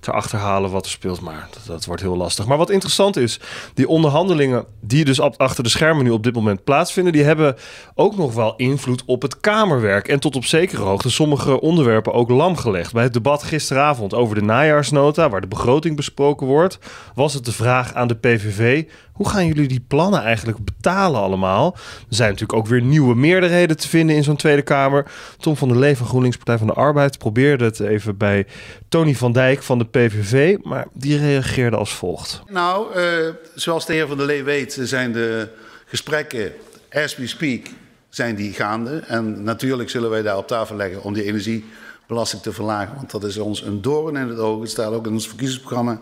te 0.05 0.11
achterhalen 0.11 0.71
wat 0.71 0.85
er 0.85 0.91
speelt. 0.91 1.21
Maar 1.21 1.47
dat, 1.51 1.61
dat 1.65 1.85
wordt 1.85 2.01
heel 2.01 2.17
lastig. 2.17 2.45
Maar 2.45 2.57
wat 2.57 2.69
interessant 2.69 3.17
is, 3.17 3.39
die 3.73 3.87
onderhandelingen 3.87 4.65
die 4.81 5.05
dus 5.05 5.19
achter 5.19 5.63
de 5.63 5.69
schermen 5.69 6.03
nu 6.03 6.09
op 6.09 6.23
dit 6.23 6.33
moment 6.33 6.63
plaatsvinden, 6.63 7.13
die 7.13 7.23
hebben 7.23 7.55
ook 7.95 8.17
nog 8.17 8.33
wel 8.33 8.55
invloed 8.55 9.03
op 9.05 9.21
het 9.21 9.39
Kamerwerk. 9.39 10.07
En 10.07 10.19
tot 10.19 10.35
op 10.35 10.45
zekere 10.45 10.81
hoogte 10.81 11.11
sommige 11.11 11.61
onderwerpen 11.61 12.13
ook 12.13 12.29
lam 12.29 12.57
gelegd. 12.57 12.93
Bij 12.93 13.03
het 13.03 13.13
debat 13.13 13.43
gisteravond 13.43 14.13
over 14.13 14.35
de 14.35 14.41
najaarsnota, 14.41 15.29
waar 15.29 15.41
de 15.41 15.47
begroting 15.47 15.95
besproken 15.95 16.47
wordt, 16.47 16.79
was 17.13 17.33
het 17.33 17.45
de 17.45 17.51
vraag 17.51 17.93
aan 17.93 18.07
de 18.07 18.15
PVV. 18.15 18.83
Hoe 19.15 19.29
gaan 19.29 19.45
jullie 19.45 19.67
die 19.67 19.85
plannen 19.87 20.21
eigenlijk 20.21 20.57
betalen 20.65 21.21
allemaal? 21.21 21.73
Er 21.75 22.15
zijn 22.15 22.29
natuurlijk 22.29 22.59
ook 22.59 22.67
weer 22.67 22.81
nieuwe 22.81 23.15
meerderheden 23.15 23.77
te 23.77 23.87
vinden 23.87 24.15
in 24.15 24.23
zo'n 24.23 24.35
Tweede 24.35 24.61
Kamer. 24.61 25.11
Tom 25.37 25.55
van 25.55 25.67
der 25.67 25.77
Lee 25.77 25.97
van 25.97 26.07
GroenLinks 26.07 26.37
Partij 26.37 26.57
van 26.57 26.67
de 26.67 26.73
Arbeid 26.73 27.17
probeerde 27.17 27.63
het 27.63 27.79
even 27.79 28.17
bij 28.17 28.47
Tony 28.89 29.15
van 29.15 29.31
Dijk 29.31 29.63
van 29.63 29.77
de 29.77 29.85
PVV, 29.95 30.57
maar 30.61 30.87
die 30.93 31.17
reageerde 31.17 31.77
als 31.77 31.95
volgt. 31.95 32.41
Nou, 32.49 32.93
eh, 32.93 33.29
zoals 33.55 33.85
de 33.85 33.93
heer 33.93 34.07
Van 34.07 34.17
der 34.17 34.25
Lee 34.25 34.43
weet, 34.43 34.77
zijn 34.81 35.11
de 35.11 35.47
gesprekken, 35.85 36.53
as 36.91 37.15
we 37.15 37.27
speak, 37.27 37.67
zijn 38.09 38.35
die 38.35 38.53
gaande. 38.53 39.03
En 39.07 39.43
natuurlijk 39.43 39.89
zullen 39.89 40.09
wij 40.09 40.21
daar 40.21 40.37
op 40.37 40.47
tafel 40.47 40.75
leggen 40.75 41.03
om 41.03 41.13
die 41.13 41.23
energiebelasting 41.23 42.41
te 42.41 42.51
verlagen. 42.51 42.95
Want 42.95 43.11
dat 43.11 43.23
is 43.23 43.37
ons 43.37 43.61
een 43.61 43.81
doorn 43.81 44.15
in 44.15 44.27
het 44.27 44.39
oog. 44.39 44.61
Het 44.61 44.69
staat 44.69 44.93
ook 44.93 45.05
in 45.05 45.13
ons 45.13 45.27
verkiezingsprogramma. 45.27 46.01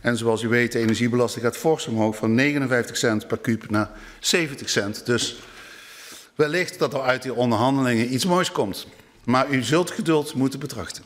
En 0.00 0.16
zoals 0.16 0.42
u 0.42 0.48
weet, 0.48 0.72
de 0.72 0.78
energiebelasting 0.78 1.44
gaat 1.44 1.56
fors 1.56 1.86
omhoog 1.86 2.16
van 2.16 2.34
59 2.34 2.96
cent 2.96 3.26
per 3.26 3.38
kuub 3.38 3.70
naar 3.70 3.90
70 4.18 4.68
cent. 4.68 5.06
Dus 5.06 5.36
wellicht 6.34 6.78
dat 6.78 6.94
er 6.94 7.02
uit 7.02 7.22
die 7.22 7.34
onderhandelingen 7.34 8.14
iets 8.14 8.26
moois 8.26 8.52
komt. 8.52 8.86
Maar 9.24 9.50
u 9.50 9.62
zult 9.62 9.90
geduld 9.90 10.34
moeten 10.34 10.58
betrachten. 10.58 11.02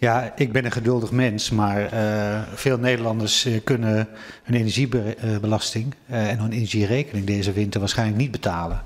Ja, 0.00 0.32
ik 0.36 0.52
ben 0.52 0.64
een 0.64 0.72
geduldig 0.72 1.10
mens, 1.10 1.50
maar 1.50 1.92
eh, 1.92 2.42
veel 2.54 2.78
Nederlanders 2.78 3.44
eh, 3.44 3.60
kunnen 3.64 4.08
hun 4.42 4.56
energiebelasting 4.56 5.94
eh, 6.06 6.30
en 6.30 6.38
hun 6.38 6.52
energierekening 6.52 7.26
deze 7.26 7.52
winter 7.52 7.80
waarschijnlijk 7.80 8.18
niet 8.18 8.30
betalen. 8.30 8.82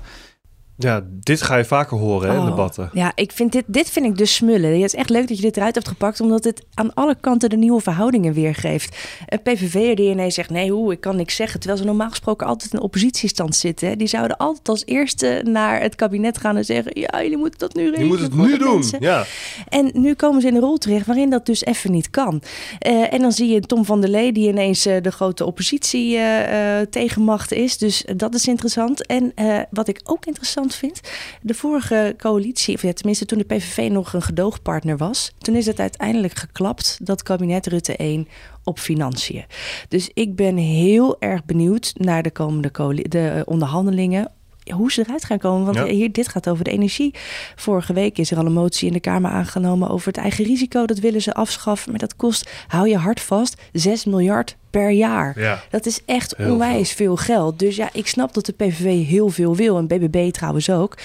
Ja, 0.83 1.01
dit 1.09 1.41
ga 1.41 1.55
je 1.55 1.65
vaker 1.65 1.97
horen 1.97 2.29
hè, 2.29 2.35
in 2.35 2.41
Oh, 2.41 2.45
debatten. 2.47 2.89
Ja, 2.93 3.11
ik 3.15 3.31
vind 3.31 3.51
dit, 3.51 3.63
dit 3.67 3.89
vind 3.89 4.05
ik 4.05 4.17
dus 4.17 4.35
smullen. 4.35 4.71
Het 4.73 4.81
is 4.83 4.95
echt 4.95 5.09
leuk 5.09 5.27
dat 5.27 5.37
je 5.37 5.43
dit 5.43 5.57
eruit 5.57 5.75
hebt 5.75 5.87
gepakt, 5.87 6.19
omdat 6.21 6.43
het 6.43 6.63
aan 6.73 6.93
alle 6.93 7.15
kanten 7.21 7.49
de 7.49 7.55
nieuwe 7.55 7.81
verhoudingen 7.81 8.33
weergeeft. 8.33 8.97
Een 9.27 9.41
PVV'er 9.41 9.95
die 9.95 10.09
ineens 10.09 10.35
zegt, 10.35 10.49
nee, 10.49 10.71
hoe, 10.71 10.91
ik 10.91 11.01
kan 11.01 11.15
niks 11.15 11.35
zeggen. 11.35 11.59
Terwijl 11.59 11.81
ze 11.81 11.87
normaal 11.87 12.09
gesproken 12.09 12.47
altijd 12.47 12.73
in 12.73 12.79
oppositiestand 12.81 13.55
zitten. 13.55 13.87
hè. 13.87 13.95
Die 13.95 14.07
zouden 14.07 14.37
altijd 14.37 14.69
als 14.69 14.83
eerste 14.85 15.41
naar 15.47 15.81
het 15.81 15.95
kabinet 15.95 16.37
gaan 16.37 16.57
en 16.57 16.65
zeggen, 16.65 16.91
ja, 16.99 17.21
jullie 17.21 17.37
moeten 17.37 17.59
dat 17.59 17.73
nu 17.73 17.83
Je 17.83 17.89
regelen. 17.89 18.07
moet 18.07 18.19
het 18.19 18.33
nu 18.35 18.57
doen. 18.57 18.73
mensen. 18.73 18.97
Ja. 19.01 19.25
En 19.69 19.89
nu 19.93 20.13
komen 20.13 20.41
ze 20.41 20.47
in 20.47 20.55
een 20.55 20.61
rol 20.61 20.77
terecht 20.77 21.05
waarin 21.05 21.29
dat 21.29 21.45
dus 21.45 21.63
even 21.65 21.91
niet 21.91 22.09
kan. 22.09 22.41
Eh, 22.79 23.13
en 23.13 23.21
dan 23.21 23.31
zie 23.31 23.47
je 23.53 23.59
Tom 23.59 23.85
van 23.85 24.01
der 24.01 24.09
Lee, 24.09 24.31
die 24.31 24.47
ineens 24.47 24.85
eh, 24.85 25.01
de 25.01 25.11
grote 25.11 25.45
oppositie 25.45 26.15
eh, 26.17 26.79
eh, 26.79 26.87
tegenmacht 26.89 27.51
is. 27.51 27.77
Dus 27.77 28.05
dat 28.15 28.33
is 28.35 28.47
interessant. 28.47 29.05
En 29.05 29.31
eh, 29.35 29.59
wat 29.69 29.87
ik 29.87 29.99
ook 30.03 30.25
interessant 30.25 30.72
vind, 30.75 31.01
de 31.41 31.53
vorige 31.53 32.15
coalitie, 32.17 32.75
of 32.75 32.81
ja, 32.81 32.93
tenminste 32.93 33.25
toen 33.25 33.37
de 33.37 33.55
PVV 33.55 33.89
nog 33.91 34.13
een 34.13 34.21
gedoogpartner 34.21 34.97
was, 34.97 35.33
toen 35.37 35.55
is 35.55 35.65
het 35.65 35.79
uiteindelijk 35.79 36.35
geklapt, 36.35 36.97
dat 37.01 37.23
kabinet 37.23 37.67
Rutte 37.67 37.95
1 37.95 38.27
op 38.63 38.79
financiën. 38.79 39.45
Dus 39.87 40.09
ik 40.13 40.35
ben 40.35 40.57
heel 40.57 41.15
erg 41.19 41.45
benieuwd 41.45 41.93
naar 41.97 42.23
de 42.23 42.31
komende 42.31 42.71
de 43.09 43.43
onderhandelingen 43.45 44.31
hoe 44.71 44.91
ze 44.91 45.01
eruit 45.01 45.25
gaan 45.25 45.37
komen. 45.37 45.73
Want 45.73 45.89
hier, 45.89 46.11
dit 46.11 46.27
gaat 46.27 46.49
over 46.49 46.63
de 46.63 46.71
energie. 46.71 47.13
Vorige 47.55 47.93
week 47.93 48.17
is 48.17 48.31
er 48.31 48.37
al 48.37 48.45
een 48.45 48.53
motie 48.53 48.87
in 48.87 48.93
de 48.93 48.99
Kamer 48.99 49.31
aangenomen 49.31 49.89
over 49.89 50.07
het 50.07 50.17
eigen 50.17 50.45
risico. 50.45 50.85
Dat 50.85 50.99
willen 50.99 51.21
ze 51.21 51.33
afschaffen. 51.33 51.89
Maar 51.89 51.99
dat 51.99 52.15
kost, 52.15 52.49
hou 52.67 52.89
je 52.89 52.97
hart 52.97 53.21
vast, 53.21 53.61
6 53.71 54.05
miljard 54.05 54.55
per 54.73 54.91
jaar. 54.91 55.39
Ja. 55.39 55.63
Dat 55.69 55.85
is 55.85 55.99
echt 56.05 56.35
onwijs 56.35 56.91
veel. 56.91 57.15
geld. 57.15 57.59
Dus 57.59 57.75
ja, 57.75 57.89
ik 57.93 58.07
snap 58.07 58.33
dat 58.33 58.45
de 58.45 58.51
PVV 58.51 59.07
heel 59.07 59.29
veel 59.29 59.55
wil. 59.55 59.77
En 59.77 59.87
BBB 59.87 60.31
trouwens 60.31 60.69
ook. 60.69 60.97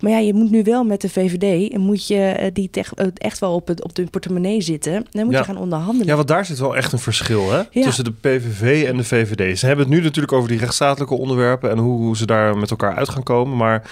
Maar 0.00 0.10
ja, 0.10 0.18
je 0.18 0.34
moet 0.34 0.50
nu 0.50 0.62
wel 0.62 0.84
met 0.84 1.00
de 1.00 1.08
VVD... 1.08 1.72
en 1.72 1.80
moet 1.80 2.06
je 2.06 2.20
eh, 2.20 2.50
die 2.52 2.70
eh, 2.72 3.06
echt 3.14 3.38
wel 3.38 3.54
op, 3.54 3.66
het, 3.68 3.84
op 3.84 3.94
de 3.94 4.04
portemonnee 4.04 4.60
zitten. 4.60 5.06
Dan 5.10 5.24
moet 5.24 5.34
je 5.34 5.44
gaan 5.44 5.56
onderhandelen. 5.56 6.06
Ja, 6.06 6.14
want 6.14 6.28
daar 6.28 6.44
zit 6.44 6.58
wel 6.58 6.76
echt 6.76 6.92
een 6.92 6.98
verschil 6.98 7.50
hè? 7.50 7.82
tussen 7.82 8.04
de 8.04 8.12
PVV 8.12 8.84
en 8.86 8.96
de 8.96 9.04
VVD. 9.04 9.58
Ze 9.58 9.66
hebben 9.66 9.84
het 9.84 9.94
nu 9.94 10.02
natuurlijk 10.02 10.32
over 10.32 10.48
die 10.48 10.58
rechtsstatelijke 10.58 11.14
onderwerpen... 11.14 11.70
en 11.70 11.78
hoe, 11.78 12.00
hoe 12.00 12.16
ze 12.16 12.26
daar 12.26 12.56
met 12.56 12.70
elkaar 12.70 12.94
uit 12.94 13.08
gaan 13.08 13.22
komen. 13.22 13.56
Maar 13.56 13.82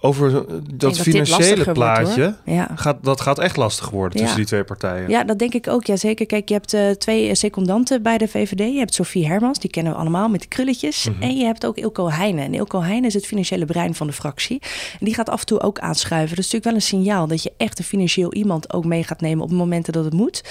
over 0.00 0.44
dat 0.74 0.98
financiële 0.98 1.72
plaatje, 1.72 2.34
ja. 2.44 2.70
gaat, 2.74 2.96
dat 3.02 3.20
gaat 3.20 3.38
echt 3.38 3.56
lastig 3.56 3.90
worden 3.90 4.18
tussen 4.18 4.36
die 4.36 4.46
twee 4.46 4.64
partijen. 4.64 5.08
Ja, 5.08 5.24
dat 5.24 5.38
denk 5.38 5.54
ik 5.54 5.68
ook. 5.68 5.86
Ja, 5.86 5.96
zeker. 5.96 6.26
Kijk, 6.26 6.48
je 6.48 6.54
hebt 6.54 6.74
uh, 6.74 6.90
twee 6.90 7.34
secundanten 7.34 8.02
bij 8.02 8.18
de 8.18 8.28
VVD. 8.28 8.58
Je 8.58 8.78
hebt 8.78 8.94
Sophie 8.94 9.26
Hermans, 9.26 9.58
die 9.58 9.70
kennen 9.70 9.92
we 9.92 9.98
allemaal 9.98 10.28
met 10.28 10.40
de 10.40 10.48
krulletjes. 10.48 11.08
Mhm. 11.08 11.22
En 11.22 11.36
je 11.36 11.44
hebt 11.44 11.66
ook 11.66 11.76
Ilko 11.76 12.10
Heijnen. 12.10 12.44
En 12.44 12.54
Ilko 12.54 12.80
Heijnen 12.80 13.04
is 13.04 13.14
het 13.14 13.26
financiële 13.26 13.64
brein 13.64 13.94
van 13.94 14.06
de 14.06 14.12
fractie. 14.12 14.58
En 14.98 15.04
die 15.04 15.14
gaat 15.14 15.28
af 15.28 15.40
en 15.40 15.46
toe 15.46 15.60
ook 15.60 15.78
aanschuiven. 15.78 16.36
Dat 16.36 16.44
is 16.44 16.52
natuurlijk 16.52 16.64
wel 16.64 16.74
een 16.74 17.04
signaal 17.04 17.26
dat 17.26 17.42
je 17.42 17.52
echt 17.56 17.78
een 17.78 17.84
financieel 17.84 18.32
iemand 18.32 18.72
ook 18.72 18.84
mee 18.84 19.04
gaat 19.04 19.20
nemen 19.20 19.44
op 19.44 19.50
momenten 19.50 19.92
dat 19.92 20.04
het 20.04 20.14
moet. 20.14 20.44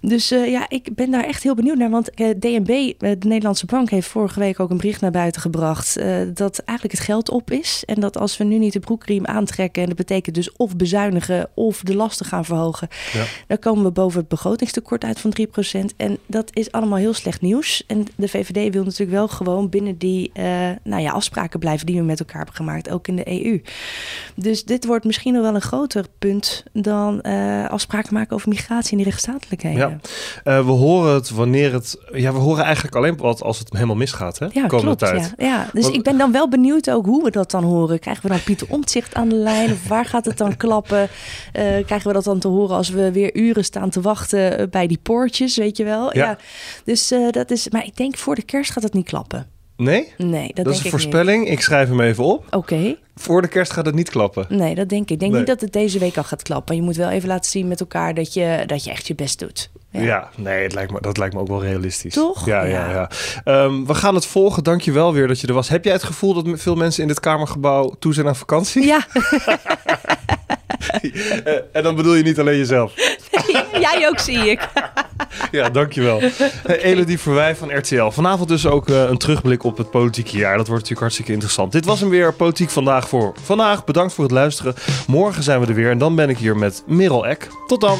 Dus 0.00 0.32
uh, 0.32 0.50
ja, 0.50 0.66
ik 0.68 0.94
ben 0.94 1.10
daar 1.10 1.24
echt 1.24 1.42
heel 1.42 1.54
benieuwd 1.54 1.76
naar. 1.76 1.90
Want 1.90 2.20
uh, 2.20 2.30
DNB, 2.38 2.92
de 2.98 3.16
Nederlandse 3.20 3.66
Bank, 3.66 3.90
heeft 3.90 4.08
vorige 4.08 4.38
week 4.38 4.60
ook 4.60 4.70
een 4.70 4.76
bericht 4.76 5.00
naar 5.00 5.10
buiten 5.10 5.40
gebracht 5.40 5.94
dat 6.34 6.58
eigenlijk 6.58 6.98
het 6.98 7.06
geld 7.06 7.30
op 7.30 7.50
is. 7.50 7.82
En 7.86 8.00
dat 8.00 8.18
als 8.18 8.36
we 8.36 8.44
nu 8.44 8.58
niet 8.58 8.73
de 8.74 8.80
broekriem 8.80 9.26
aantrekken. 9.26 9.82
En 9.82 9.88
dat 9.88 9.96
betekent 9.96 10.34
dus 10.34 10.52
of 10.56 10.76
bezuinigen 10.76 11.48
of 11.54 11.80
de 11.80 11.94
lasten 11.94 12.26
gaan 12.26 12.44
verhogen. 12.44 12.88
Ja. 13.12 13.24
Dan 13.46 13.58
komen 13.58 13.84
we 13.84 13.90
boven 13.90 14.18
het 14.18 14.28
begrotingstekort 14.28 15.04
uit 15.04 15.20
van 15.20 15.32
3%. 15.40 15.96
En 15.96 16.18
dat 16.26 16.50
is 16.52 16.72
allemaal 16.72 16.98
heel 16.98 17.14
slecht 17.14 17.40
nieuws. 17.40 17.84
En 17.86 18.06
de 18.16 18.28
VVD 18.28 18.72
wil 18.72 18.84
natuurlijk 18.84 19.10
wel 19.10 19.28
gewoon 19.28 19.68
binnen 19.68 19.98
die 19.98 20.30
uh, 20.34 20.44
nou 20.82 21.02
ja, 21.02 21.12
afspraken 21.12 21.58
blijven 21.58 21.86
die 21.86 21.96
we 21.96 22.02
met 22.02 22.18
elkaar 22.18 22.36
hebben 22.36 22.54
gemaakt, 22.54 22.90
ook 22.90 23.08
in 23.08 23.16
de 23.16 23.44
EU. 23.44 23.62
Dus 24.34 24.64
dit 24.64 24.86
wordt 24.86 25.04
misschien 25.04 25.32
nog 25.32 25.42
wel 25.42 25.54
een 25.54 25.60
groter 25.60 26.04
punt 26.18 26.64
dan 26.72 27.20
uh, 27.22 27.68
afspraken 27.68 28.14
maken 28.14 28.36
over 28.36 28.48
migratie 28.48 28.90
en 28.90 28.96
die 28.96 29.06
rechtsstatelijkheden. 29.06 30.00
Ja. 30.44 30.58
Uh, 30.58 30.66
we 30.66 30.72
horen 30.72 31.14
het 31.14 31.30
wanneer 31.30 31.72
het. 31.72 31.98
Ja, 32.12 32.32
we 32.32 32.38
horen 32.38 32.64
eigenlijk 32.64 32.96
alleen 32.96 33.16
wat 33.16 33.42
als 33.42 33.58
het 33.58 33.72
helemaal 33.72 33.96
misgaat. 33.96 34.38
Hè? 34.38 34.46
Ja, 34.52 34.66
klopt. 34.66 34.98
Tijd. 34.98 35.34
Ja, 35.36 35.46
ja. 35.46 35.68
dus 35.72 35.90
ik 35.90 36.02
ben 36.02 36.18
dan 36.18 36.32
wel 36.32 36.48
benieuwd 36.48 36.90
ook 36.90 37.06
hoe 37.06 37.24
we 37.24 37.30
dat 37.30 37.50
dan 37.50 37.64
horen. 37.64 37.98
Krijgen 37.98 38.22
we 38.22 38.28
dan 38.28 38.40
Pieter 38.64 38.76
omzicht 38.76 39.14
aan 39.14 39.28
de 39.28 39.34
lijn? 39.34 39.72
Of 39.72 39.88
waar 39.88 40.04
gaat 40.04 40.24
het 40.24 40.38
dan 40.38 40.56
klappen? 40.64 41.02
Uh, 41.02 41.08
krijgen 41.86 42.06
we 42.06 42.12
dat 42.12 42.24
dan 42.24 42.38
te 42.38 42.48
horen 42.48 42.76
als 42.76 42.88
we 42.88 43.12
weer 43.12 43.36
uren 43.36 43.64
staan 43.64 43.90
te 43.90 44.00
wachten 44.00 44.58
eh, 44.58 44.66
bij 44.70 44.86
die 44.86 44.98
poortjes, 45.02 45.56
weet 45.56 45.76
je 45.76 45.84
wel? 45.84 46.16
Ja. 46.16 46.38
Dus 46.84 47.12
uh, 47.12 47.30
dat 47.30 47.50
is, 47.50 47.68
maar 47.68 47.84
ik 47.84 47.96
denk 47.96 48.16
voor 48.16 48.34
de 48.34 48.42
kerst 48.42 48.72
gaat 48.72 48.82
het 48.82 48.94
niet 48.94 49.08
klappen. 49.08 49.53
Nee? 49.76 50.12
Nee, 50.16 50.50
dat, 50.54 50.64
dat 50.64 50.74
is 50.74 50.84
een 50.84 50.90
voorspelling. 50.90 51.48
Ik 51.48 51.60
schrijf 51.60 51.88
hem 51.88 52.00
even 52.00 52.24
op. 52.24 52.46
Oké. 52.50 52.96
Voor 53.16 53.42
de 53.42 53.48
kerst 53.48 53.72
gaat 53.72 53.86
het 53.86 53.94
niet 53.94 54.10
klappen. 54.10 54.46
Nee, 54.48 54.74
dat 54.74 54.88
denk 54.88 55.02
ik. 55.02 55.10
Ik 55.10 55.20
denk 55.20 55.34
niet 55.34 55.46
dat 55.46 55.60
het 55.60 55.72
deze 55.72 55.98
week 55.98 56.16
al 56.16 56.24
gaat 56.24 56.42
klappen. 56.42 56.76
Je 56.76 56.82
moet 56.82 56.96
wel 56.96 57.10
even 57.10 57.28
laten 57.28 57.50
zien 57.50 57.68
met 57.68 57.80
elkaar 57.80 58.14
dat 58.14 58.34
je, 58.34 58.62
dat 58.66 58.84
je 58.84 58.90
echt 58.90 59.06
je 59.06 59.14
best 59.14 59.38
doet. 59.38 59.70
Ja, 59.90 60.00
ja 60.00 60.28
nee, 60.36 60.62
het 60.62 60.74
lijkt 60.74 60.92
me, 60.92 61.00
dat 61.00 61.16
lijkt 61.16 61.34
me 61.34 61.40
ook 61.40 61.48
wel 61.48 61.62
realistisch. 61.62 62.14
Toch? 62.14 62.46
Ja, 62.46 62.62
ja, 62.64 62.90
ja. 62.90 63.08
ja. 63.44 63.64
Um, 63.64 63.86
we 63.86 63.94
gaan 63.94 64.14
het 64.14 64.26
volgen. 64.26 64.64
Dank 64.64 64.80
je 64.80 64.92
wel 64.92 65.12
weer 65.12 65.28
dat 65.28 65.40
je 65.40 65.46
er 65.46 65.54
was. 65.54 65.68
Heb 65.68 65.84
jij 65.84 65.92
het 65.92 66.02
gevoel 66.02 66.42
dat 66.42 66.60
veel 66.60 66.74
mensen 66.74 67.02
in 67.02 67.08
dit 67.08 67.20
Kamergebouw 67.20 67.94
toe 67.98 68.14
zijn 68.14 68.26
aan 68.26 68.36
vakantie? 68.36 68.84
Ja. 68.86 69.06
en 71.72 71.82
dan 71.82 71.94
bedoel 71.94 72.14
je 72.14 72.22
niet 72.22 72.38
alleen 72.38 72.56
jezelf. 72.56 72.92
Jij 73.80 74.08
ook, 74.08 74.18
zie 74.18 74.50
ik. 74.50 74.68
Ja, 75.50 75.70
dankjewel. 75.70 76.20
Elodie 76.66 77.18
Verwij 77.18 77.56
van 77.56 77.76
RTL. 77.76 78.10
Vanavond 78.10 78.48
dus 78.48 78.66
ook 78.66 78.88
uh, 78.88 79.02
een 79.02 79.18
terugblik 79.18 79.64
op 79.64 79.78
het 79.78 79.90
politieke 79.90 80.36
jaar. 80.36 80.56
Dat 80.56 80.66
wordt 80.66 80.72
natuurlijk 80.72 81.00
hartstikke 81.00 81.32
interessant. 81.32 81.72
Dit 81.72 81.84
was 81.84 82.00
hem 82.00 82.08
weer 82.08 82.32
Politiek 82.32 82.70
Vandaag 82.70 83.08
voor 83.08 83.34
vandaag. 83.42 83.84
Bedankt 83.84 84.14
voor 84.14 84.24
het 84.24 84.32
luisteren. 84.32 84.74
Morgen 85.06 85.42
zijn 85.42 85.60
we 85.60 85.66
er 85.66 85.74
weer 85.74 85.90
en 85.90 85.98
dan 85.98 86.14
ben 86.14 86.28
ik 86.28 86.38
hier 86.38 86.56
met 86.56 86.82
Merel 86.86 87.26
Eck. 87.26 87.48
Tot 87.66 87.80
dan. 87.80 87.98